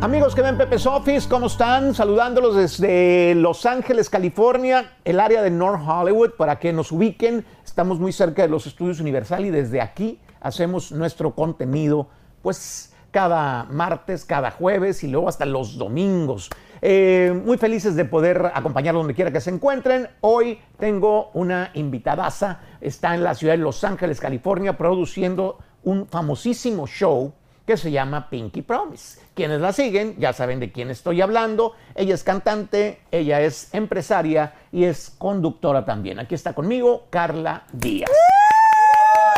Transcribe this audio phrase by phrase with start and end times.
[0.00, 1.92] Amigos que ven Pepe's Office, ¿cómo están?
[1.92, 7.44] Saludándolos desde Los Ángeles, California, el área de North Hollywood, para que nos ubiquen.
[7.64, 12.06] Estamos muy cerca de los estudios Universal y desde aquí hacemos nuestro contenido,
[12.42, 16.48] pues cada martes, cada jueves y luego hasta los domingos.
[16.80, 20.08] Eh, muy felices de poder acompañar donde quiera que se encuentren.
[20.20, 26.86] Hoy tengo una invitadaza, está en la ciudad de Los Ángeles, California, produciendo un famosísimo
[26.86, 27.32] show
[27.68, 29.20] que se llama Pinky Promise.
[29.34, 31.74] Quienes la siguen ya saben de quién estoy hablando.
[31.94, 36.18] Ella es cantante, ella es empresaria y es conductora también.
[36.18, 38.08] Aquí está conmigo Carla Díaz.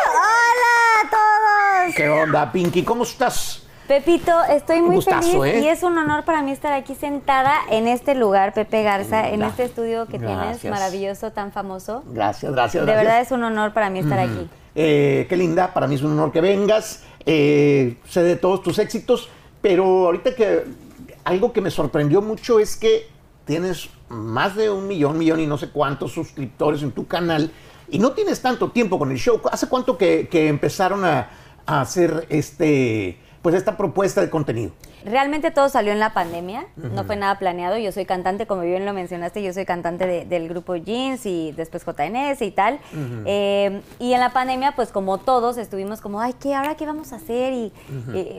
[0.07, 1.97] ¡Hola a todos!
[1.97, 2.85] ¿Qué onda, Pinky?
[2.85, 3.67] ¿Cómo estás?
[3.89, 5.61] Pepito, estoy muy gustazo, feliz ¿eh?
[5.65, 9.43] y es un honor para mí estar aquí sentada en este lugar, Pepe Garza, en
[9.43, 12.05] este estudio que tienes maravilloso, tan famoso.
[12.07, 12.87] Gracias, gracias.
[12.87, 13.05] De gracias.
[13.05, 14.49] verdad es un honor para mí estar aquí.
[14.77, 17.03] Eh, qué linda, para mí es un honor que vengas.
[17.27, 19.29] Eh, sé de todos tus éxitos,
[19.61, 20.65] pero ahorita que
[21.25, 23.09] algo que me sorprendió mucho es que
[23.45, 27.51] tienes más de un millón, millón y no sé cuántos suscriptores en tu canal
[27.91, 29.41] y no tienes tanto tiempo con el show.
[29.51, 31.31] ¿Hace cuánto que, empezaron a,
[31.67, 34.73] a hacer este, pues esta propuesta de contenido?
[35.05, 37.79] Realmente todo salió en la pandemia, no fue nada planeado.
[37.79, 41.53] Yo soy cantante, como bien lo mencionaste, yo soy cantante de- del grupo Jeans y
[41.53, 42.79] después JNS y tal.
[43.27, 46.55] Eh, y en la pandemia, pues como todos, estuvimos como, ay, ¿qué?
[46.55, 47.53] ¿Ahora qué vamos a hacer?
[47.53, 47.73] Y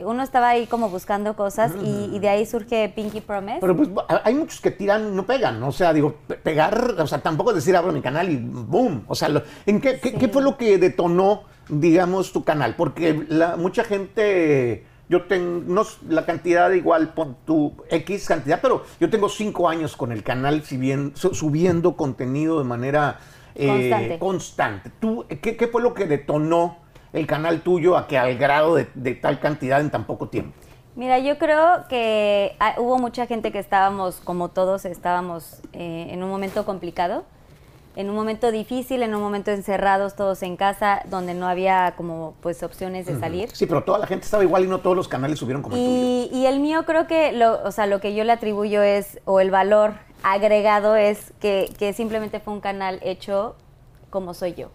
[0.04, 3.58] uno estaba ahí como buscando cosas y, y de ahí surge Pinky Promise.
[3.60, 3.88] Pero pues
[4.24, 7.56] hay muchos que tiran no pegan, o sea, digo, pe- pegar, o sea, tampoco es
[7.56, 10.56] decir abro mi canal y boom, o sea, lo- ¿en qué, qué- qué fue lo
[10.56, 12.74] que detonó, digamos, tu canal?
[12.76, 19.10] Porque la, mucha gente, yo tengo, la cantidad igual, pon tu X cantidad, pero yo
[19.10, 23.18] tengo cinco años con el canal, si bien su- subiendo contenido de manera
[23.54, 24.18] eh, Constante.
[24.18, 24.90] constante.
[24.98, 26.78] ¿Tú, qué, qué fue lo que detonó
[27.12, 30.54] el canal tuyo a que al grado de, de tal cantidad en tan poco tiempo?
[30.96, 36.22] Mira, yo creo que ah, hubo mucha gente que estábamos, como todos, estábamos eh, en
[36.22, 37.24] un momento complicado,
[37.94, 42.34] en un momento difícil, en un momento encerrados todos en casa, donde no había como
[42.40, 43.50] pues opciones de salir.
[43.52, 45.82] Sí, pero toda la gente estaba igual y no todos los canales subieron como el
[45.82, 45.94] tuyo.
[45.94, 49.20] Y, y el mío creo que lo, o sea, lo que yo le atribuyo es,
[49.24, 53.56] o el valor agregado es que, que simplemente fue un canal hecho
[54.10, 54.70] como soy yo.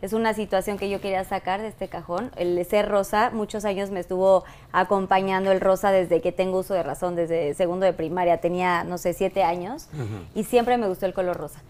[0.00, 2.30] Es una situación que yo quería sacar de este cajón.
[2.36, 6.84] El ser rosa, muchos años me estuvo acompañando el rosa desde que tengo uso de
[6.84, 9.88] razón, desde segundo de primaria, tenía, no sé, siete años,
[10.36, 11.62] y siempre me gustó el color rosa.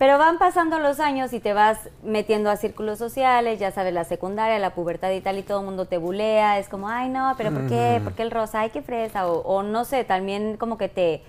[0.00, 4.04] Pero van pasando los años y te vas metiendo a círculos sociales, ya sabes, la
[4.04, 7.34] secundaria, la pubertad y tal, y todo el mundo te bulea, es como, ay no,
[7.36, 8.00] pero ¿por qué?
[8.02, 8.60] ¿Por qué el rosa?
[8.60, 11.22] Ay, qué fresa, o, o no sé, también como que te,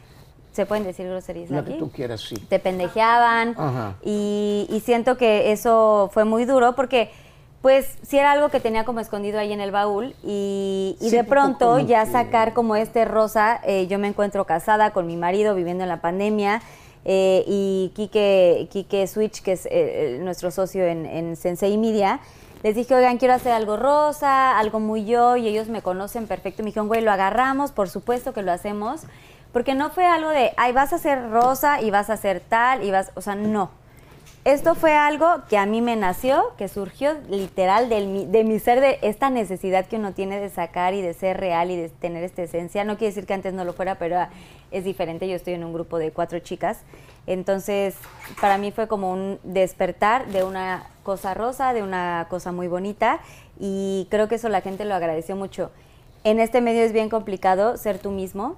[0.54, 1.74] ¿se pueden decir groserías Lo aquí?
[1.74, 2.36] que tú quieras, sí.
[2.48, 3.96] te pendejeaban Ajá.
[4.04, 7.12] y, y siento que eso fue muy duro porque
[7.62, 11.16] pues sí era algo que tenía como escondido ahí en el baúl y, y Sí,
[11.18, 15.18] de pronto ya que- sacar como este rosa, eh, yo me encuentro casada con mi
[15.18, 16.62] marido viviendo en la pandemia
[17.06, 22.20] eh, y Quique, Quique Switch, que es eh, el- nuestro socio en, en Sensei Media,
[22.64, 26.62] les dije, oigan, quiero hacer algo rosa, algo muy yo, y ellos me conocen perfecto.
[26.62, 29.02] Me dijeron, güey, lo agarramos, por supuesto que lo hacemos,
[29.52, 32.84] porque no fue algo de, ay, vas a hacer rosa y vas a hacer tal,
[32.84, 33.72] y vas, o sea, no.
[34.44, 38.82] Esto fue algo que a mí me nació, que surgió literal mi- de mi ser,
[38.82, 42.24] de esta necesidad que uno tiene de sacar y de ser real y de tener
[42.24, 42.84] esta esencia.
[42.84, 44.18] No quiere decir que antes no lo fuera, pero
[44.72, 45.28] es diferente.
[45.28, 46.80] Yo estoy en un grupo de cuatro chicas.
[47.28, 47.94] Entonces,
[48.40, 53.20] para mí fue como un despertar de una cosa rosa, de una cosa muy bonita.
[53.60, 55.70] Y creo que eso la gente lo agradeció mucho.
[56.24, 58.58] En este medio es bien complicado ser tú mismo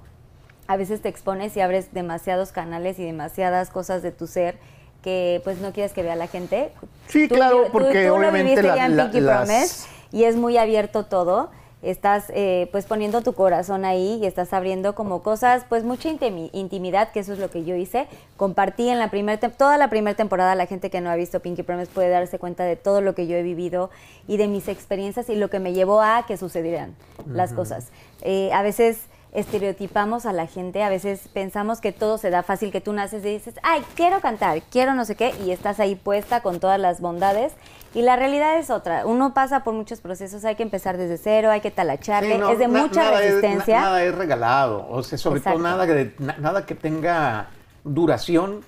[0.66, 4.56] a veces te expones y abres demasiados canales y demasiadas cosas de tu ser
[5.04, 6.72] que pues no quieres que vea la gente.
[7.06, 9.86] Sí, Tú- claro, tú- porque tú lo obviamente viviste la- ya en la- las- Promise
[10.10, 11.50] y es muy abierto todo.
[11.82, 16.48] Estás eh, pues poniendo tu corazón ahí y estás abriendo como cosas, pues mucha intimi-
[16.54, 18.06] intimidad, que eso es lo que yo hice.
[18.38, 21.62] Compartí en la primera, toda la primera temporada, la gente que no ha visto Pinky
[21.62, 23.90] Promise puede darse cuenta de todo lo que yo he vivido
[24.26, 26.94] y de mis experiencias y lo que me llevó a que sucedieran
[27.30, 27.88] las cosas.
[28.22, 29.00] Eh, a veces
[29.34, 33.24] estereotipamos a la gente, a veces pensamos que todo se da fácil, que tú naces
[33.24, 36.80] y dices, ay, quiero cantar, quiero no sé qué, y estás ahí puesta con todas
[36.80, 37.52] las bondades.
[37.94, 39.06] Y la realidad es otra.
[39.06, 42.48] Uno pasa por muchos procesos, hay que empezar desde cero, hay que talacharle, Sí, no,
[42.50, 43.76] es de na- mucha nada es- resistencia.
[43.80, 45.58] na- nada es regalado, o sea, sobre Exacto.
[45.58, 47.48] todo nada que, na- nada que tenga
[47.84, 48.60] duración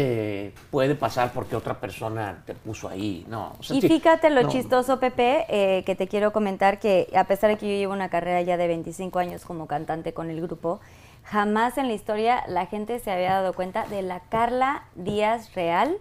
[0.00, 3.56] eh, puede pasar porque otra persona te puso ahí, no.
[3.58, 4.48] o sea, Y fíjate lo no.
[4.48, 8.08] chistoso, Pepe, eh, que te quiero comentar que a pesar de que yo llevo una
[8.08, 10.78] carrera ya de 25 años como cantante con el grupo,
[11.24, 15.98] jamás en la historia la gente se había dado cuenta de la Carla Díaz real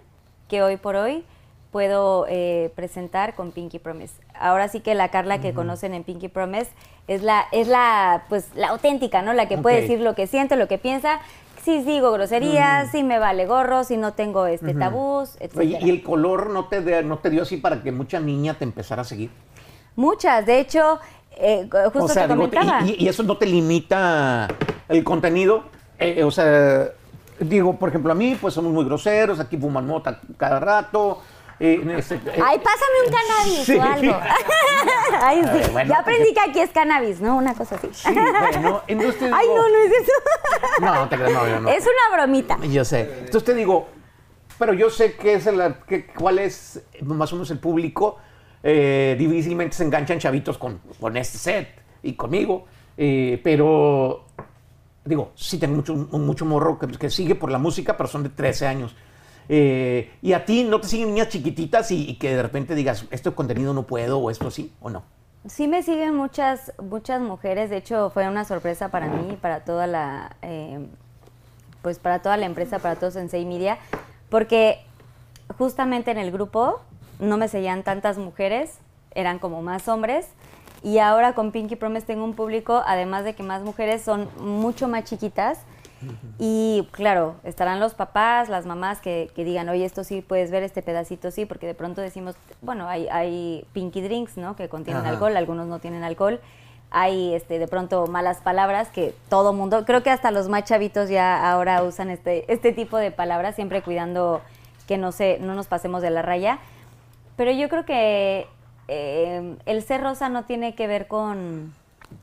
[0.47, 1.25] que hoy por hoy
[1.71, 4.13] puedo eh, presentar con Pinky Promise.
[4.33, 6.69] Ahora sí que la Carla que conocen en Pinky Promise
[7.07, 9.33] es la, es la, pues, la auténtica, ¿no?
[9.33, 11.19] La que puede decir lo que siente, lo que piensa.
[11.67, 15.57] Si digo groserías, si me vale gorro, si no tengo este tabús, etc.
[15.57, 18.53] Oye, ¿y el color no te, de- no te dio así para que mucha niña
[18.53, 19.29] te empezara a seguir?
[19.97, 20.97] Muchas, de hecho,
[21.31, 22.85] eh, justo o sea, te digo, comentaba.
[22.85, 24.47] y, y eso no te limita
[24.87, 25.63] el contenido.
[25.99, 26.87] Eh, o sea,
[27.37, 31.19] digo, por ejemplo, a mí, pues somos muy groseros, aquí fuman mota cada rato.
[31.59, 33.75] Eh, este- eh, Ay, pásame un cannabis Sí.
[33.75, 34.19] o algo.
[35.21, 35.71] Ay, sí.
[35.71, 37.35] Bueno, ya aprendí que aquí es cannabis, ¿no?
[37.37, 37.87] Una cosa así.
[37.91, 40.11] Sí, bueno, entonces te Ay, no, no es eso.
[40.81, 41.69] No, no te no, yo no.
[41.69, 42.57] Es una bromita.
[42.67, 43.01] Yo sé.
[43.19, 43.87] Entonces te digo,
[44.59, 48.17] pero yo sé que es el, que, cuál es más o menos el público.
[48.63, 51.69] Eh, difícilmente se enganchan chavitos con, con este set
[52.03, 52.65] y conmigo.
[52.97, 54.25] eh, pero
[55.05, 58.29] digo, sí tengo mucho, mucho morro que, que sigue por la música, pero son de
[58.29, 58.95] 13 años.
[59.49, 63.31] Eh, y a ti no te siguen niñas chiquititas y, que de repente digas, este
[63.31, 65.03] contenido no puedo o esto sí o no.
[65.47, 67.69] Sí me siguen muchas, muchas mujeres.
[67.69, 70.85] De hecho, fue una sorpresa para mí para toda la, eh,
[71.81, 73.77] pues para toda la empresa, para todo Sensei Media,
[74.29, 74.79] porque
[75.57, 76.81] justamente en el grupo
[77.19, 78.79] no me seguían tantas mujeres,
[79.15, 80.27] eran como más hombres.
[80.83, 84.87] Y ahora con Pinky Promise tengo un público, además de que más mujeres son mucho
[84.87, 85.59] más chiquitas.
[86.39, 90.63] Y claro, estarán los papás, las mamás que, que digan, oye, esto sí puedes ver,
[90.63, 94.55] este pedacito sí, porque de pronto decimos, bueno, hay, hay pinky drinks, ¿no?
[94.55, 95.13] Que contienen Ajá.
[95.13, 96.39] alcohol, algunos no tienen alcohol.
[96.89, 101.09] Hay este, de pronto malas palabras que todo mundo, creo que hasta los más chavitos
[101.09, 104.41] ya ahora usan este, este tipo de palabras, siempre cuidando
[104.87, 106.59] que no, se, no nos pasemos de la raya.
[107.35, 108.47] Pero yo creo que
[108.87, 111.73] eh, el ser rosa no tiene que ver con,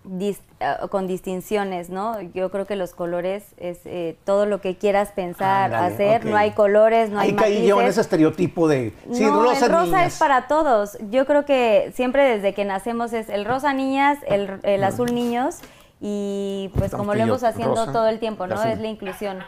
[0.04, 2.20] dis- ah, con distinciones, ¿no?
[2.20, 6.24] Yo creo que los colores es eh, todo lo que quieras pensar, hacer.
[6.24, 9.62] No hay colores, no hay Ahí caí yo en ese estereotipo de sí, no, rosas
[9.62, 10.12] el rosa niñas.
[10.14, 10.98] es para todos.
[11.10, 15.58] Yo creo que siempre desde que nacemos es el rosa niñas, el, el azul niños
[16.00, 18.54] y pues como lo hemos haciendo rosa, todo el tiempo, ¿no?
[18.56, 18.70] azul.
[18.70, 19.38] Es la inclusión.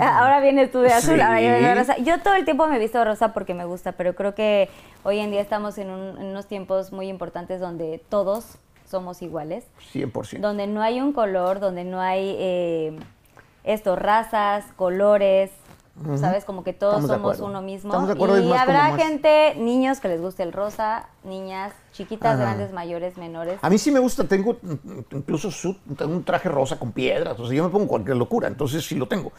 [0.00, 1.96] Ah, Ahora vienes tú de azul, ahora yo de rosa.
[1.98, 4.68] Yo todo el tiempo me he visto rosa porque me gusta, pero creo que
[5.04, 8.56] hoy en día estamos en, un- en unos tiempos muy importantes donde todos
[8.88, 10.40] somos iguales 100%.
[10.40, 12.98] donde no hay un color, donde no hay eh,
[13.64, 15.50] esto, razas, colores,
[16.16, 16.44] ¿sabes?
[16.44, 17.88] Como que todos Estamos somos uno mismo.
[17.90, 22.34] Estamos de acuerdo, es y habrá gente, niños que les guste el rosa, niñas, chiquitas,
[22.36, 22.42] Ajá.
[22.44, 23.58] grandes, mayores, menores.
[23.62, 24.58] A mí sí me gusta, tengo
[25.10, 28.46] incluso su- tengo un traje rosa con piedras, o sea, yo me pongo cualquier locura,
[28.46, 29.32] entonces sí lo tengo.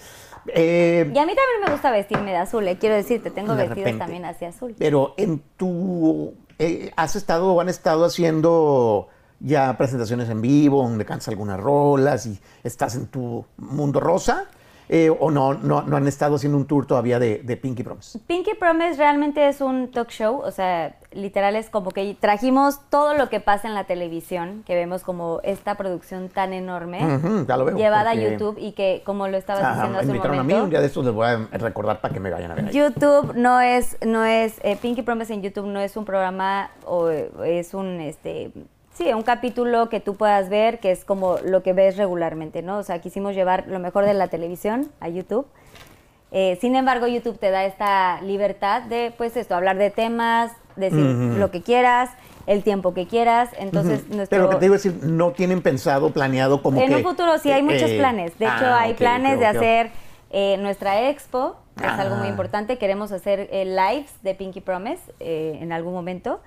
[0.47, 3.63] Eh, Y a mí también me gusta vestirme de azul, eh, quiero decirte, tengo De
[3.63, 3.99] vestidos repente.
[3.99, 4.75] también así azul.
[4.77, 9.07] pero en tu, eh, has estado o han estado haciendo
[9.39, 14.45] ya presentaciones en vivo, donde cantas algunas rolas y estás en tu mundo rosa,
[14.91, 18.17] eh, o no, no, no han estado haciendo un tour todavía de, de Pinky Promise.
[18.25, 23.13] Pinky Promise realmente es un talk show, o sea, literal es como que trajimos todo
[23.13, 27.55] lo que pasa en la televisión, que vemos como esta producción tan enorme, Ujú, ya
[27.55, 30.15] lo veo, llevada porque- a YouTube y que, como lo estabas Ah, diciendo hace un
[30.15, 32.31] invitaron a mí, momento, un día de estos les voy a recordar para que me
[32.31, 32.65] vayan a ver.
[32.65, 32.73] ahí.
[32.73, 37.09] YouTube no es, no es, eh, Pinky Promise en YouTube no es un programa o
[37.11, 38.51] eh, es un, este,
[38.99, 42.77] sí, un capítulo que tú puedas ver, que es como lo que ves regularmente, ¿no?
[42.77, 45.47] O sea, quisimos llevar lo mejor de la televisión a YouTube.
[46.31, 50.99] Eh, sin embargo, YouTube te da esta libertad de, pues esto, hablar de temas, decir
[50.99, 52.11] lo que quieras,
[52.45, 53.49] el tiempo que quieras.
[53.57, 54.17] Entonces, Ujú.
[54.17, 54.35] nuestro...
[54.37, 56.95] Pero lo que te iba a decir, no tienen pensado, planeado como en que...
[56.97, 58.37] un futuro sí hay eh, muchos eh, planes.
[58.37, 59.91] De hecho, ah, hay planes de hacer
[60.31, 62.31] eh, nuestra expo, que es algo muy Ah.
[62.31, 62.77] importante.
[62.77, 66.41] Queremos hacer eh, lives de Pinky Promise eh, en algún momento.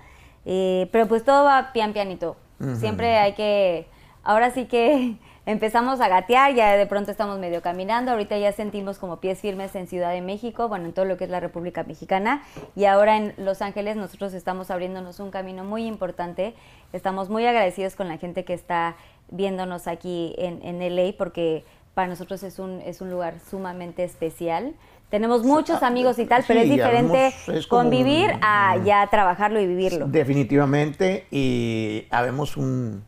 [0.45, 2.37] Eh, pero pues todo va pian pianito.
[2.79, 3.89] Siempre hay que...
[4.23, 8.13] Ahora sí que empezamos a gatear, ya de pronto estamos medio caminando.
[8.13, 11.25] Ahorita ya sentimos como pies firmes en Ciudad de México, bueno, en todo lo que
[11.25, 12.43] es la República Mexicana.
[12.77, 16.55] Y ahora en Los Ángeles nosotros estamos abriéndonos un camino muy importante.
[16.93, 18.95] Estamos muy agradecidos con la gente que está
[19.31, 24.75] viéndonos aquí en, en LA porque para nosotros es un, es un lugar sumamente especial.
[25.13, 29.07] Tenemos muchos amigos y tal, pero es diferente habemos- es como convivir un- a ya
[29.11, 30.07] trabajarlo y vivirlo.
[30.07, 33.05] Definitivamente, y habemos un,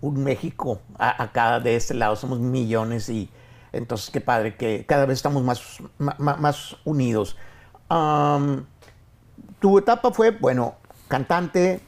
[0.00, 3.28] un México a- acá de este lado, somos millones y
[3.72, 7.36] entonces qué padre que cada vez estamos más, más, unidos.
[7.88, 8.64] Am,
[9.58, 10.76] tu etapa fue, bueno,
[11.08, 11.80] cantante,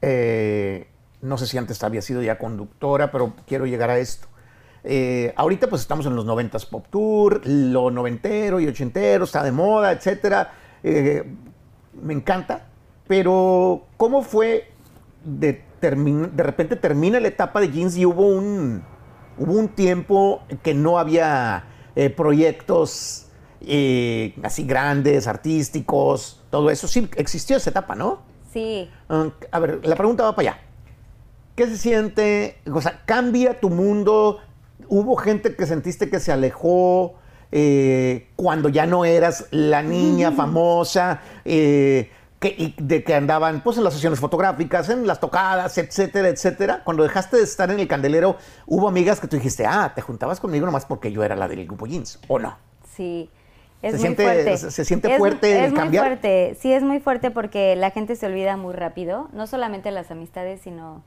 [0.00, 0.88] eh,
[1.20, 4.26] no sé si antes había sido ya conductora, pero quiero llegar a esto.
[4.90, 9.52] Eh, ahorita pues estamos en los 90s Pop Tour, lo noventero y ochentero, está de
[9.52, 10.50] moda, etcétera.
[10.82, 11.24] Eh,
[12.00, 12.68] me encanta,
[13.06, 14.70] pero ¿cómo fue
[15.24, 18.82] de, termin- de repente termina la etapa de jeans y hubo un,
[19.36, 21.64] hubo un tiempo que no había
[21.94, 23.26] eh, proyectos
[23.60, 26.88] eh, así grandes, artísticos, todo eso.
[26.88, 28.20] Sí, existió esa etapa, ¿no?
[28.50, 28.88] Sí.
[29.10, 30.60] Ah, a ver, la pregunta va para allá.
[31.56, 32.56] ¿Qué se siente?
[32.72, 34.38] O sea, ¿cambia tu mundo?
[34.88, 37.14] ¿Hubo gente que sentiste que se alejó
[37.52, 41.20] eh, cuando ya no eras la niña famosa?
[41.44, 46.28] eh, que, y de que andaban pues en las sesiones fotográficas, en las tocadas, etcétera,
[46.28, 46.82] etcétera.
[46.84, 50.38] Cuando dejaste de estar en el candelero, hubo amigas que tú dijiste, ah, te juntabas
[50.38, 52.56] conmigo nomás porque yo era la del grupo Jeans, ¿o no?
[52.94, 53.28] Sí.
[53.82, 54.56] Es ¿Se muy siente- fuerte.
[54.56, 56.04] se- se siente Es- fuerte el Es muy cambiar?
[56.06, 56.56] fuerte.
[56.60, 59.28] Sí, es muy fuerte porque la gente se olvida muy rápido.
[59.32, 61.02] No solamente las amistades, sino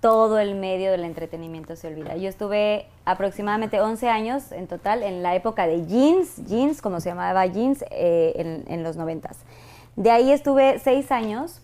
[0.00, 2.16] todo el medio del entretenimiento se olvida.
[2.16, 7.08] Yo estuve aproximadamente 11 años en total en la época de jeans, jeans, como se
[7.08, 9.38] llamaba jeans, eh, en, en los noventas.
[9.96, 11.60] De ahí estuve seis años.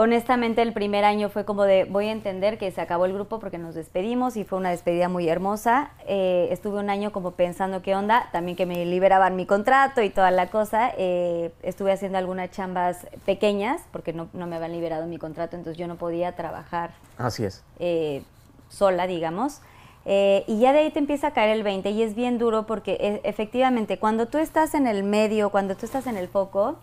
[0.00, 3.40] Honestamente, el primer año fue como de, voy a entender que se acabó el grupo
[3.40, 5.90] porque nos despedimos y fue una despedida muy hermosa.
[6.06, 10.10] Eh, estuve un año como pensando qué onda, también que me liberaban mi contrato y
[10.10, 10.92] toda la cosa.
[10.96, 15.76] Eh, estuve haciendo algunas chambas pequeñas porque no, no me habían liberado mi contrato, entonces
[15.76, 17.64] yo no podía trabajar Así es.
[17.80, 18.22] eh,
[18.68, 19.62] sola, digamos.
[20.04, 22.66] Eh, y ya de ahí te empieza a caer el 20 y es bien duro
[22.66, 26.76] porque e- efectivamente cuando tú estás en el medio, cuando tú estás en el foco,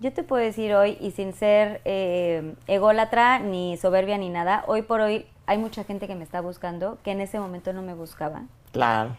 [0.00, 4.82] yo te puedo decir hoy, y sin ser eh, ególatra, ni soberbia, ni nada, hoy
[4.82, 7.94] por hoy hay mucha gente que me está buscando que en ese momento no me
[7.94, 8.42] buscaba.
[8.72, 9.16] Claro.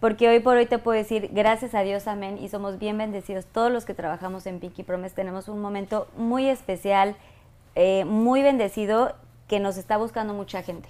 [0.00, 3.46] Porque hoy por hoy te puedo decir, gracias a Dios, amén, y somos bien bendecidos.
[3.46, 7.16] Todos los que trabajamos en Pinky Promise tenemos un momento muy especial,
[7.74, 9.14] eh, muy bendecido,
[9.48, 10.88] que nos está buscando mucha gente.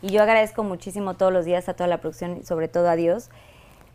[0.00, 2.96] Y yo agradezco muchísimo todos los días a toda la producción y sobre todo a
[2.96, 3.30] Dios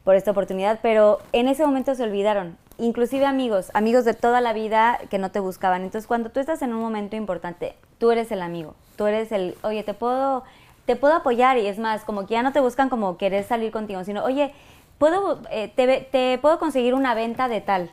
[0.08, 2.56] por esta oportunidad, pero en ese momento se olvidaron.
[2.78, 5.82] Inclusive amigos, amigos de toda la vida que no te buscaban.
[5.82, 9.56] Entonces, cuando tú estás en un momento importante, tú eres el amigo, tú eres el,
[9.64, 10.46] oye, te puedo,
[10.86, 13.70] te puedo apoyar y es más, como que ya no te buscan como querer salir
[13.74, 14.54] contigo, sino, oye,
[14.98, 17.92] puedo, eh, te, te puedo conseguir una venta de tal,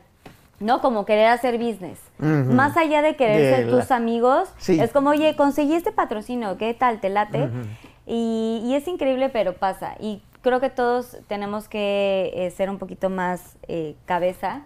[0.61, 0.79] ¿no?
[0.79, 1.99] Como querer hacer business.
[2.19, 4.79] Más allá de querer De ser la- tus amigos, Sí.
[4.79, 7.01] es como, oye, conseguí este patrocinio, ¿qué tal?
[7.01, 7.49] ¿Te late?
[8.07, 9.95] y, y es increíble, pero pasa.
[9.99, 14.61] Y creo que todos tenemos que eh, ser un poquito más eh, cabeza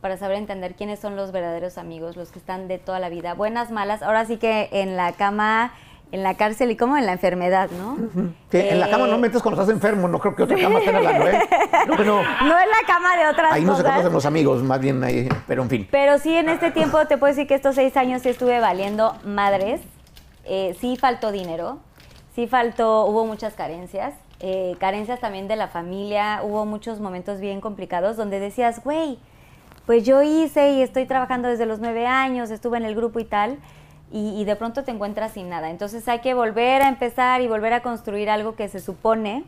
[0.00, 3.34] para saber entender quiénes son los verdaderos amigos, los que están de toda la vida,
[3.34, 4.02] buenas, malas.
[4.02, 5.74] Ahora sí que en la cama,
[6.12, 7.98] en la cárcel y como en la enfermedad, ¿no?
[8.50, 10.78] Sí, en la cama no Eh, metes cuando estás enfermo, no creo que otra cama
[10.78, 11.40] esté hablando, ¿eh?
[11.86, 12.22] No, que no.
[12.22, 15.28] No en la cama de otras Ahí no se conocen los amigos, más bien ahí,
[15.46, 15.88] pero en fin.
[15.90, 19.14] Pero sí, en este tiempo te puedo decir que estos seis años sí estuve valiendo
[19.24, 19.82] madres.
[20.46, 21.80] Eh, sí faltó dinero,
[22.34, 27.60] sí faltó, hubo muchas carencias, eh, carencias también de la familia, hubo muchos momentos bien
[27.60, 29.18] complicados donde decías, güey,
[29.86, 33.24] pues yo hice y estoy trabajando desde los nueve años, estuve en el grupo y
[33.24, 33.58] tal,
[34.10, 35.70] y, de pronto te encuentras sin nada.
[35.70, 39.44] Entonces hay que volver a empezar y volver a construir algo que se supone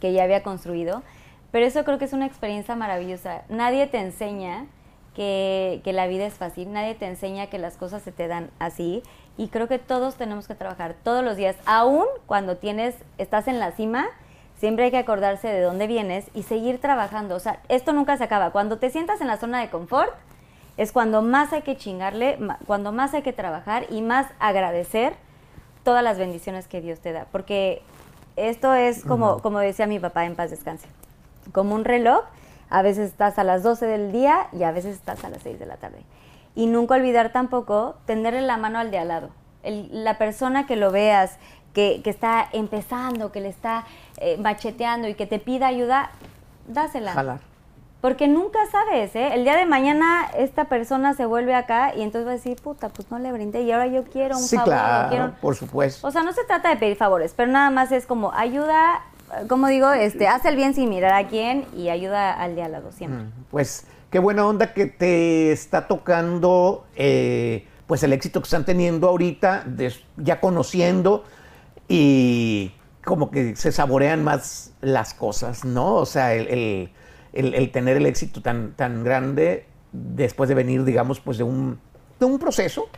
[0.00, 1.02] que ya había construido.
[1.50, 3.42] Pero eso creo que es una experiencia maravillosa.
[3.48, 4.66] Nadie te enseña
[5.14, 8.50] que, que la vida es fácil, nadie te enseña que las cosas se te dan
[8.60, 9.02] así.
[9.40, 13.58] Y creo que todos tenemos que trabajar todos los días, aún cuando tienes, estás en
[13.58, 14.06] la cima,
[14.58, 17.36] siempre hay que acordarse de dónde vienes y seguir trabajando.
[17.36, 18.50] O sea, esto nunca se acaba.
[18.50, 20.12] Cuando te sientas en la zona de confort,
[20.76, 25.14] es cuando más hay que chingarle, cuando más hay que trabajar y más agradecer
[25.84, 27.24] todas las bendiciones que Dios te da.
[27.32, 27.80] Porque
[28.36, 30.86] esto es como, como decía mi papá en paz descanse,
[31.52, 32.24] como un reloj,
[32.68, 35.58] a veces estás a las 12 del día y a veces estás a las 6
[35.58, 36.02] de la tarde.
[36.54, 39.30] Y nunca olvidar tampoco tenderle la mano al de al lado.
[39.62, 41.38] El- la persona que lo veas,
[41.74, 43.84] que, que está empezando, que le está
[44.18, 46.10] eh, macheteando y que te pida ayuda,
[46.66, 47.12] dásela.
[47.12, 47.38] Jalar.
[48.00, 49.34] Porque nunca sabes, ¿eh?
[49.34, 52.88] El día de mañana esta persona se vuelve acá y entonces va a decir, puta,
[52.88, 54.72] pues no le brindé y ahora yo quiero un Sí, favor.
[54.72, 56.06] claro, quiero- por supuesto.
[56.06, 59.02] O sea, no se trata de pedir favores, pero nada más es como ayuda,
[59.38, 62.62] eh, como digo, este, haz el bien sin mirar a quién y ayuda al de
[62.62, 63.26] al lado siempre.
[63.50, 69.08] Pues qué buena onda que te está tocando eh, pues el éxito que están teniendo
[69.08, 69.66] ahorita,
[70.16, 71.24] ya conociendo
[71.88, 72.72] y
[73.04, 75.94] como que se saborean más las cosas, ¿no?
[75.94, 76.90] O sea, el
[77.72, 81.78] tener el éxito tan, tan grande después de venir, digamos, pues de un,
[82.18, 82.88] de un proceso,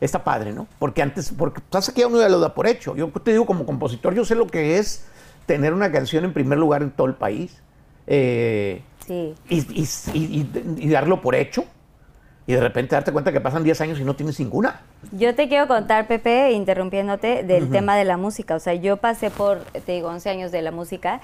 [0.00, 0.66] está padre, ¿no?
[0.78, 2.94] Porque antes, porque pasa que ya uno ya lo da por hecho.
[2.96, 5.06] Yo te digo, como compositor, yo sé lo que es
[5.46, 7.62] tener una canción en primer lugar en todo el país.
[8.06, 9.34] Eh, Sí.
[9.48, 11.64] y, y- y- y darlo por hecho
[12.46, 14.80] y de repente darte cuenta que pasan 10 años y no tienes ninguna.
[15.12, 18.54] Yo te quiero contar, Pepe, interrumpiéndote, del tema de la música.
[18.54, 21.20] O sea, yo pasé por, te digo, 11 años de la música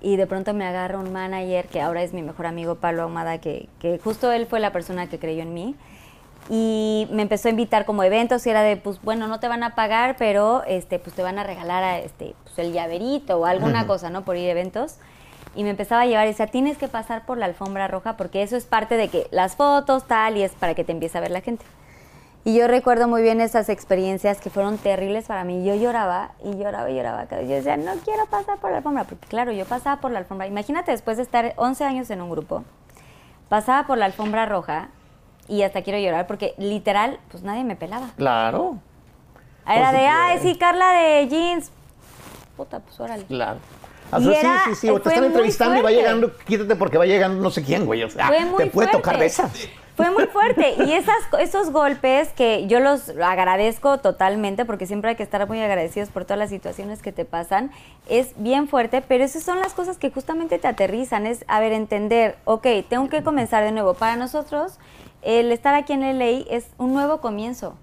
[0.00, 3.38] y de pronto me agarra un manager que ahora es mi mejor amigo, Pablo Ahumada,
[3.38, 5.74] que, que justo él fue la persona que creyó en mí.
[6.48, 9.62] Y me empezó a invitar como eventos y era de, pues bueno, no te van
[9.62, 13.44] a pagar, pero este, pues te van a regalar a, este, pues, el llaverito o
[13.46, 14.24] alguna cosa, ¿no?
[14.24, 14.96] Por ir a eventos.
[15.54, 18.42] Y me empezaba a llevar y decía, tienes que pasar por la alfombra roja porque
[18.42, 21.20] eso es parte de que las fotos, tal, y es para que te empiece a
[21.20, 21.64] ver la gente.
[22.42, 25.62] Y yo recuerdo muy bien esas experiencias que fueron terribles para mí.
[25.62, 27.28] Yo lloraba y lloraba y lloraba.
[27.28, 30.46] Yo decía, no quiero pasar por la alfombra, porque claro, yo pasaba por la alfombra.
[30.46, 32.64] Imagínate después de estar 11 años en un grupo,
[33.50, 34.88] pasaba por la alfombra roja
[35.48, 38.08] y hasta quiero llorar porque literal, pues nadie me pelaba.
[38.16, 38.78] Claro.
[39.66, 41.70] Era de, ay, sí, Carla de jeans.
[42.56, 43.24] Puta, pues órale.
[43.24, 43.58] Claro.
[44.12, 44.90] O sea, sí, sí, sí.
[44.90, 48.02] O te están entrevistando y va llegando, quítate porque va llegando no sé quién, güey.
[48.02, 49.52] O sea, te puede tocar de esas.
[49.96, 50.76] Fue muy fuerte.
[50.86, 55.60] Y esas, esos golpes que yo los agradezco totalmente, porque siempre hay que estar muy
[55.60, 57.70] agradecidos por todas las situaciones que te pasan,
[58.08, 61.26] es bien fuerte, pero esas son las cosas que justamente te aterrizan.
[61.26, 63.92] Es, a ver, entender, ok, tengo que comenzar de nuevo.
[63.92, 64.78] Para nosotros,
[65.20, 67.74] el estar aquí en LA es un nuevo comienzo.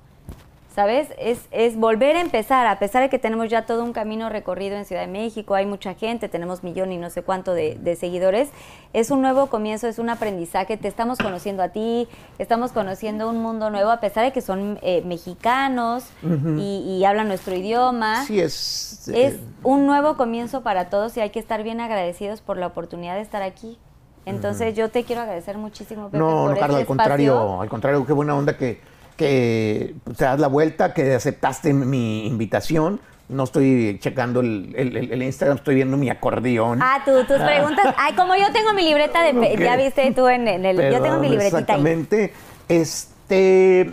[0.77, 1.07] ¿Sabes?
[1.17, 4.77] Es, es volver a empezar, a pesar de que tenemos ya todo un camino recorrido
[4.77, 8.49] en Ciudad de México, hay mucha gente, tenemos millón y no sé cuánto de, seguidores,
[8.93, 12.07] es un nuevo comienzo, es un aprendizaje, te estamos conociendo a ti,
[12.37, 17.55] estamos conociendo un mundo nuevo, a pesar de que son eh, mexicanos y, hablan nuestro
[17.55, 18.23] idioma.
[18.25, 19.07] Sí, es...
[19.07, 22.67] Es eh, un nuevo comienzo para todos y hay que estar bien agradecidos por la
[22.67, 23.79] oportunidad de estar aquí.
[24.25, 28.05] Entonces yo te quiero agradecer muchísimo, Pepe, No, no, Carla, al este contrario, al contrario,
[28.05, 28.79] qué buena onda que
[29.17, 33.01] que te das la vuelta, que aceptaste mi invitación.
[33.27, 36.79] No estoy checando el, el, Instagram, estoy viendo mi acordeón.
[36.81, 37.93] Ah, tú, tus preguntas.
[37.97, 39.57] Ay, como yo tengo mi libreta de.
[39.57, 40.77] Ya viste tú en, el.
[40.77, 42.31] yo tengo mi libretita Exactamente.
[42.69, 43.91] Este.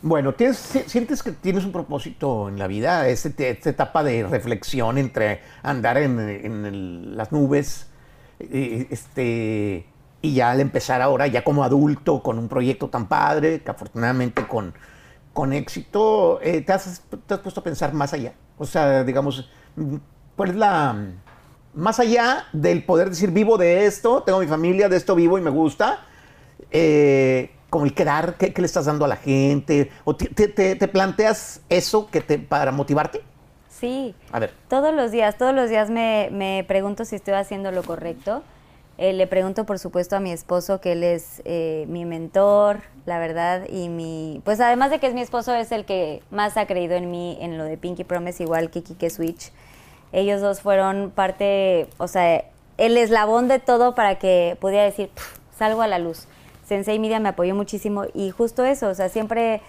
[0.00, 0.34] Bueno,
[0.86, 3.08] ¿sientes que tienes un propósito en la vida?
[3.08, 7.88] Este, esta etapa de reflexión entre andar en, en las nubes,
[8.40, 9.86] eh, este
[10.22, 14.46] y ya al empezar ahora, ya como adulto, con un proyecto tan padre, que afortunadamente
[14.46, 14.72] con,
[15.32, 18.32] con éxito, eh, te, has, te, has, puesto a pensar más allá.
[18.56, 19.50] O sea, digamos,
[20.36, 20.96] ¿cuál es la...
[21.74, 25.40] Más allá del poder decir, vivo de esto, tengo mi familia, de esto vivo y
[25.40, 26.00] me gusta,
[26.70, 29.90] eh, como el quedar, ¿qué, le estás dando a la gente?
[30.04, 33.22] ¿O te, te, planteas eso que te, para motivarte?
[33.70, 34.14] Sí.
[34.30, 34.52] A ver.
[34.68, 38.42] Todos los días, todos los días me, me pregunto si estoy haciendo lo correcto
[38.98, 43.18] eh, le pregunto, por supuesto, a mi esposo, que él es eh, mi mentor, la
[43.18, 44.40] verdad, y mi...
[44.44, 47.38] Pues además de que es mi esposo, es el que más ha creído en mí
[47.40, 49.50] en lo de Pinky Promise, igual que Kike Switch.
[50.12, 52.44] Ellos dos fueron parte, o sea,
[52.76, 55.10] el eslabón de todo para que pudiera decir,
[55.56, 56.26] salgo a la luz.
[56.66, 59.62] Sensei Media me apoyó muchísimo y justo eso, o sea, siempre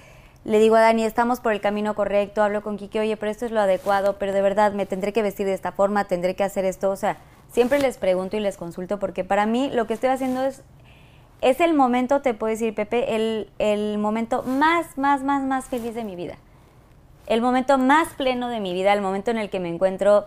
[0.46, 3.46] le digo a Dani, estamos por el camino correcto, hablo con Kike, oye, pero esto
[3.46, 6.44] es lo adecuado, pero de verdad me tendré que vestir de esta forma, tendré que
[6.44, 7.18] hacer esto, o sea,
[7.54, 10.64] siempre les pregunto y les consulto porque para mí lo que estoy haciendo es,
[11.42, 15.94] es el momento, te puedo decir, Pepe, el, el momento más, más, más, más feliz
[15.94, 16.38] de mi vida.
[17.28, 20.26] El momento más pleno de mi vida, el momento en el que me encuentro,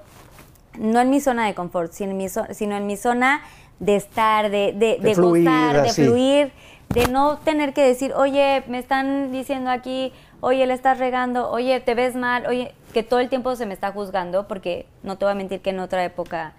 [0.79, 3.43] no en mi zona de confort, sino en mi, sino en mi zona
[3.81, 6.53] de estar, de, de, de, gozar, de fluir,
[6.89, 11.81] de no tener que decir, oye, me están diciendo aquí, oye, le estás regando, oye,
[11.81, 15.25] te ves mal, oye, que todo el tiempo se me está juzgando, porque no te
[15.25, 16.55] voy a mentir que en otra época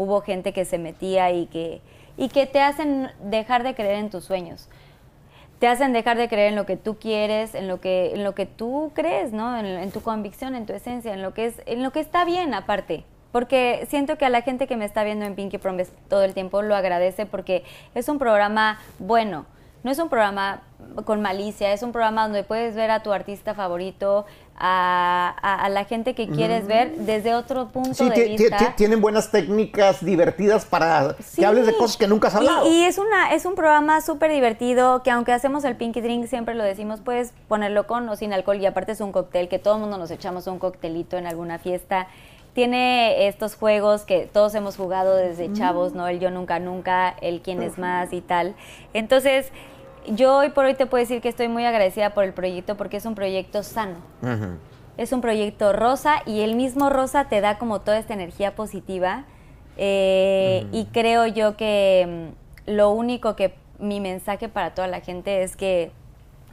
[0.00, 1.82] hubo gente que se metía y que,
[2.16, 4.66] y que te hacen dejar de creer en tus sueños.
[5.58, 8.34] Te hacen dejar de creer en lo que tú quieres, en lo que, en lo
[8.34, 9.58] que tú crees, ¿no?
[9.58, 12.54] En, tu convicción, en tu esencia, en lo que es, en lo que está bien
[12.54, 13.04] aparte.
[13.30, 16.32] Porque siento que a la gente que me está viendo en Pinky Promise todo el
[16.32, 17.62] tiempo lo agradece porque
[17.94, 19.44] es un programa bueno.
[19.82, 20.62] No es un programa
[21.04, 24.24] con malicia, es un programa donde puedes ver a tu artista favorito,
[24.60, 28.74] a, la gente que quieres ver desde otro punto de vista.
[28.76, 32.70] Tienen buenas técnicas divertidas para que hables de cosas que nunca has hablado.
[32.70, 36.54] Y, es, una, es un programa súper divertido que aunque hacemos el Pinky Drink, siempre
[36.54, 39.74] lo decimos, puedes ponerlo con o sin alcohol y aparte es un cóctel que todo
[39.74, 42.08] el mundo nos echamos un coctelito en alguna fiesta
[42.52, 46.08] tiene estos juegos que todos hemos jugado desde chavos, ¿no?
[46.08, 48.56] El yo nunca nunca, el quién es más y tal.
[48.92, 49.52] Entonces,
[50.08, 52.96] yo hoy por hoy te puedo decir que estoy muy agradecida por el proyecto porque
[52.96, 53.96] es un proyecto sano.
[54.96, 59.24] Es un proyecto rosa y el mismo rosa te da como toda esta energía positiva.
[59.76, 62.32] Eh, y creo yo que
[62.66, 65.90] mm, lo único que mi mensaje para toda la gente es que,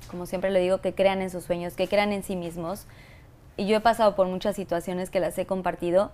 [0.10, 2.88] como siempre lo digo, que crean en sus sueños, que crean en sí mismos.
[3.58, 6.12] Y yo he pasado por muchas situaciones que las he compartido.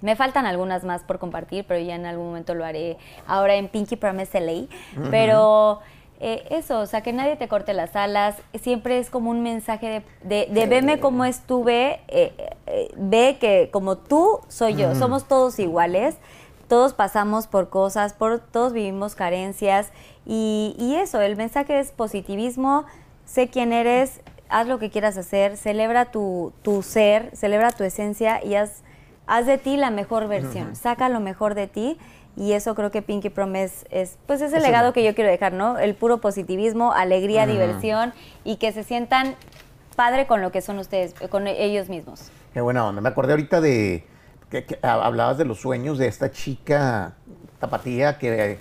[0.00, 2.98] Me faltan algunas más por compartir, pero ya en algún momento lo haré
[3.28, 4.66] ahora en Pinky Promise LA.
[5.10, 5.80] Pero
[6.24, 10.04] eh, eso, o sea, que nadie te corte las alas, siempre es como un mensaje
[10.22, 12.32] de, de, veme como estuve, eh,
[12.66, 16.14] eh, ve que como tú soy yo, somos todos iguales,
[16.68, 19.90] todos pasamos por cosas, por, todos vivimos carencias
[20.24, 22.84] y, y eso, el mensaje es positivismo,
[23.24, 28.44] sé quién eres, haz lo que quieras hacer, celebra tu, tu ser, celebra tu esencia
[28.44, 28.84] y haz,
[29.26, 31.98] haz de ti la mejor versión, saca lo mejor de ti
[32.36, 35.52] y eso creo que Pinky Promise es, pues es el legado que yo quiero dejar,
[35.52, 35.78] ¿no?
[35.78, 38.12] El puro positivismo, alegría, diversión
[38.44, 39.34] y que se sientan
[39.96, 42.30] padre con lo que son ustedes, con ellos mismos.
[42.54, 43.00] Qué buena onda.
[43.02, 44.06] Me acordé ahorita de
[44.50, 47.14] que, que hablabas de los sueños de esta chica
[47.60, 48.58] tapatía que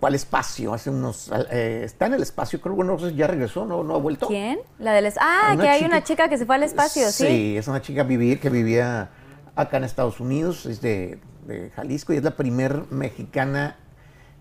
[0.00, 1.30] fue al espacio hace unos.
[1.50, 4.26] eh, está en el espacio, creo que no ya regresó, no, no ha vuelto.
[4.28, 4.58] ¿Quién?
[4.78, 7.26] La del Ah, Una que hay chica- una chica que se fue al espacio, ¿sí?
[7.26, 9.08] Sí, es una chica vivir que vivía
[9.56, 10.80] acá en Estados Unidos, es
[11.46, 13.76] de, Jalisco y es la primer mexicana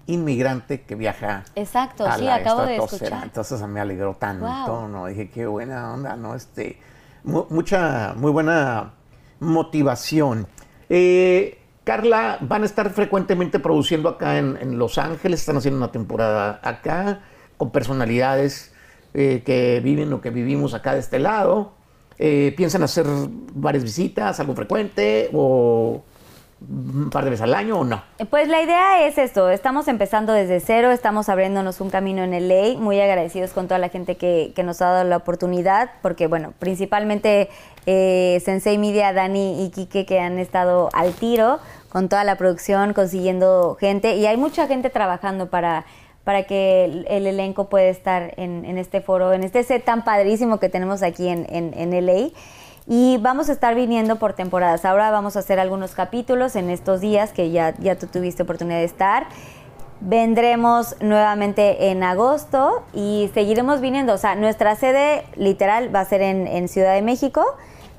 [0.05, 3.23] inmigrante que viaja Exacto, a sí, la acabo de escuchar.
[3.23, 4.87] Entonces me alegró tanto, Wow.
[4.89, 5.05] ¿no?
[5.07, 6.35] Dije, qué buena onda, ¿no?
[6.35, 6.77] Este,
[7.23, 8.93] mu- mucha, muy buena
[9.39, 10.47] motivación.
[10.89, 15.91] Eh, Carla, van a estar frecuentemente produciendo acá en, en Los Ángeles, están haciendo una
[15.91, 17.21] temporada acá,
[17.57, 18.73] con personalidades
[19.13, 21.73] eh, que viven lo que vivimos acá de este lado.
[22.19, 23.05] Eh, ¿Piensan hacer
[23.53, 26.03] varias visitas, algo frecuente, o
[26.69, 28.01] un par de veces al año, o no?
[28.29, 32.79] Pues la idea es esto, estamos empezando desde cero, estamos abriéndonos un camino en LA,
[32.79, 36.53] muy agradecidos con toda la gente que, que nos ha dado la oportunidad, porque bueno,
[36.59, 37.49] principalmente
[37.85, 42.93] eh, Sensei Media, Dani y Quique que han estado al tiro con toda la producción,
[42.93, 45.85] consiguiendo gente, y hay mucha gente trabajando para,
[46.23, 50.03] para que el, el elenco pueda estar en, en este foro, en este set tan
[50.03, 52.29] padrísimo que tenemos aquí en, en, en LA.
[52.85, 54.83] Y vamos a estar viniendo por temporadas.
[54.83, 58.79] Ahora vamos a hacer algunos capítulos en estos días que ya, ya tú tuviste oportunidad
[58.79, 59.27] de estar.
[60.01, 64.13] Vendremos nuevamente en agosto y seguiremos viniendo.
[64.13, 67.45] O sea, nuestra sede literal va a ser en, en Ciudad de México,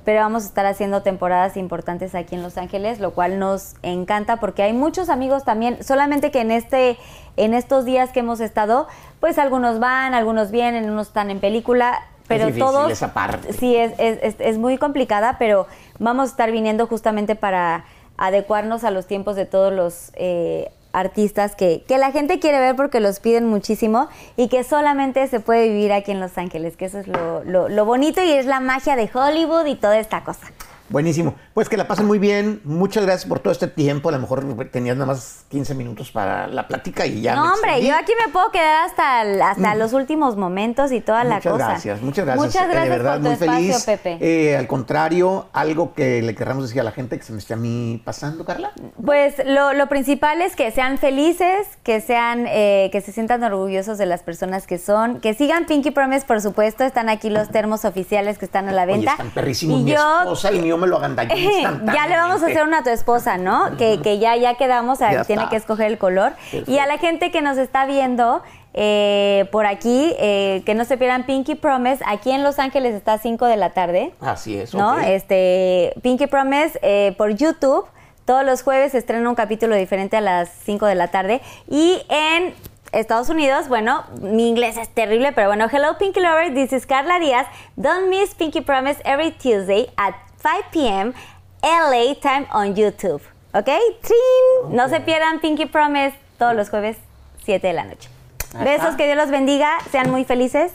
[0.05, 4.37] pero vamos a estar haciendo temporadas importantes aquí en Los Ángeles, lo cual nos encanta
[4.37, 6.99] porque hay muchos amigos también, solamente que en este
[7.37, 8.87] en estos días que hemos estado,
[9.19, 13.53] pues algunos van, algunos vienen, unos están en película, pero difícil todos esa parte.
[13.53, 15.67] sí es, es, es- es muy complicada, pero
[15.99, 17.85] vamos a estar viniendo justamente para
[18.17, 22.77] adecuarnos a los tiempos de todos los eh, artistas que, que la gente quiere ver
[22.77, 26.85] porque los piden muchísimo y que solamente se puede vivir aquí en Los Ángeles, que
[26.85, 30.23] eso es lo, lo- lo bonito y es la magia de Hollywood y toda esta
[30.23, 30.47] cosa.
[30.89, 31.35] Buenísimo.
[31.55, 32.61] Pues que la pasen muy bien.
[32.65, 34.11] Muchas gracias por todo este tiempo.
[34.11, 37.33] A lo mejor tenías nada más 15 minutos para la plática y ya.
[37.35, 41.25] me no, hombre, yo aquí me puedo quedar hasta, hasta los últimos momentos y toda
[41.25, 41.69] la Muchas cosa.
[41.69, 42.47] gracias, muchas gracias.
[42.47, 43.85] Muchas Eh, gracias de verdad, por tu muy espacio, feliz.
[43.85, 44.19] Pepe.
[44.51, 47.55] Eh, al contrario, algo que le querramos decir a la gente que se me esté
[47.55, 48.73] a mí pasando, Carla.
[49.05, 53.97] Pues lo, lo principal es que sean felices, que sean, eh, que se sientan orgullosos
[53.97, 57.85] de las personas que son, que sigan Pinky Promise, por supuesto, están aquí los termos
[57.87, 59.13] oficiales que están a la Oye, venta.
[59.13, 59.81] están perrísimos.
[59.81, 62.83] Y Mi yo esposa y me lo agandalló ya le vamos a hacer una a
[62.83, 63.77] tu esposa, ¿no?
[63.77, 65.51] Que, que ya, ya quedamos, a- Ya tiene está.
[65.51, 66.33] que escoger el color.
[66.67, 68.43] Y a la gente que nos está viendo
[68.77, 73.15] eh, por aquí, eh, que no se pierdan Pinky Promise, aquí en Los Ángeles está
[73.15, 74.13] a 5 de la tarde.
[74.21, 74.99] Así es, ¿no?
[74.99, 77.87] Este, Pinky Promise eh, por YouTube.
[78.25, 81.41] Todos los jueves se estrena un capítulo diferente a las 5 de la tarde.
[81.69, 82.55] Y en
[82.93, 87.19] Estados Unidos, bueno, mi inglés es terrible, pero bueno, hello Pinky Lovers, this is Carla
[87.19, 87.47] Díaz.
[87.77, 91.15] Don't miss Pinky Promise every Tuesday at 5 p.m.
[91.63, 93.23] LA time on YouTube.
[93.55, 93.65] ¿Ok?
[94.03, 94.77] ¡Trin!
[94.77, 96.99] No se pierdan Pinky Promise todos los jueves,
[97.45, 98.11] 7 de la noche.
[98.55, 100.73] Ahí Besos, que Dios los bendiga, sean muy felices.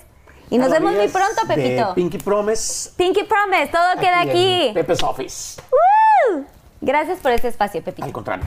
[0.49, 1.93] Y nos vemos muy pronto, de Pepito.
[1.93, 2.89] Pinky Promise.
[2.97, 4.71] Pinky Promise, todo queda aquí.
[4.73, 5.61] Pepe's Office.
[5.69, 6.45] ¡Woo!
[6.81, 8.05] Gracias por este espacio, Pepito.
[8.05, 8.45] Al contrario.